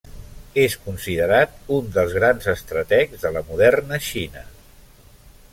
És 0.61 0.77
considerat 0.85 1.53
un 1.77 1.93
dels 1.99 2.17
grans 2.21 2.49
estrategs 2.55 3.23
de 3.27 3.35
la 3.37 3.47
moderna 3.51 4.01
Xina. 4.11 4.47